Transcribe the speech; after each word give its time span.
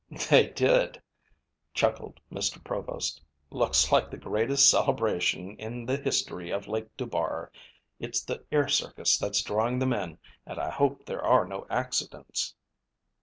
"They 0.31 0.49
did," 0.49 0.99
chuckled 1.75 2.19
Mr. 2.31 2.57
Provost. 2.63 3.21
"Looks 3.51 3.91
like 3.91 4.09
the 4.09 4.17
greatest 4.17 4.67
celebration 4.67 5.55
in 5.57 5.85
the 5.85 5.95
history 5.95 6.49
of 6.49 6.67
Lake 6.67 6.97
Dubar. 6.97 7.51
It's 7.99 8.23
the 8.23 8.43
air 8.51 8.67
circus 8.67 9.19
that's 9.19 9.43
drawing 9.43 9.77
them 9.77 9.93
in 9.93 10.17
and 10.47 10.57
I 10.57 10.71
hope 10.71 11.05
there 11.05 11.23
are 11.23 11.45
no 11.45 11.67
accidents." 11.69 12.55